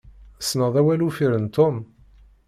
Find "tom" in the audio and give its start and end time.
1.55-1.77